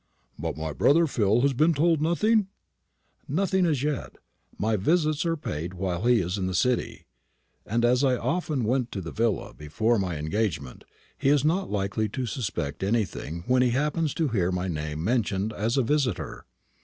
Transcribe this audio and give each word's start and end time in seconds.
"But 0.39 0.57
my 0.57 0.73
brother 0.73 1.05
Phil 1.05 1.41
has 1.41 1.53
been 1.53 1.75
told 1.75 2.01
nothing?" 2.01 2.47
"As 3.29 3.83
yet 3.83 3.93
nothing. 3.95 4.11
My 4.57 4.75
visits 4.75 5.27
are 5.27 5.37
paid 5.37 5.75
while 5.75 6.05
he 6.07 6.21
is 6.21 6.39
in 6.39 6.47
the 6.47 6.55
City; 6.55 7.05
and 7.67 7.85
as 7.85 8.03
I 8.03 8.17
often 8.17 8.63
went 8.63 8.91
to 8.93 9.01
the 9.01 9.11
villa 9.11 9.53
before 9.53 9.99
my 9.99 10.17
engagement, 10.17 10.85
he 11.19 11.29
is 11.29 11.45
not 11.45 11.69
likely 11.69 12.09
to 12.09 12.25
suspect 12.25 12.81
anything 12.81 13.43
when 13.45 13.61
he 13.61 13.69
happens 13.77 14.15
to 14.15 14.29
hear 14.29 14.51
my 14.51 14.67
name 14.67 15.03
mentioned 15.03 15.53
as 15.53 15.77
a 15.77 15.83
visitor." 15.83 16.45